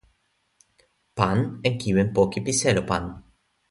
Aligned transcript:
pan 1.17 1.37
en 1.67 1.73
kiwen 1.81 2.09
poki 2.15 2.39
pi 2.45 2.51
selo 2.61 2.81
pan 2.89 3.03